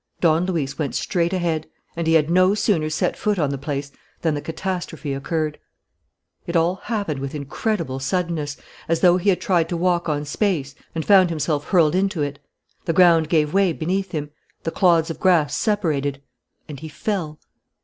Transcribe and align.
Don 0.19 0.47
Luis 0.47 0.79
went 0.79 0.95
straight 0.95 1.31
ahead. 1.31 1.67
And 1.95 2.07
he 2.07 2.13
had 2.13 2.27
no 2.27 2.55
sooner 2.55 2.89
set 2.89 3.15
foot 3.15 3.37
on 3.37 3.51
the 3.51 3.57
place 3.59 3.91
than 4.23 4.33
the 4.33 4.41
catastrophe 4.41 5.13
occurred. 5.13 5.59
It 6.47 6.55
all 6.55 6.77
happened 6.85 7.19
with 7.19 7.35
incredible 7.35 7.99
suddenness, 7.99 8.57
as 8.87 9.01
though 9.01 9.17
he 9.17 9.29
had 9.29 9.39
tried 9.41 9.69
to 9.69 9.77
walk 9.77 10.09
on 10.09 10.25
space 10.25 10.73
and 10.95 11.05
found 11.05 11.29
himself 11.29 11.67
hurled 11.69 11.93
into 11.93 12.23
it. 12.23 12.39
The 12.85 12.93
ground 12.93 13.29
gave 13.29 13.53
way 13.53 13.73
beneath 13.73 14.11
him. 14.11 14.31
The 14.63 14.71
clods 14.71 15.11
of 15.11 15.19
grass 15.19 15.55
separated, 15.55 16.23
and 16.67 16.79
he 16.79 16.89
fell. 16.89 17.39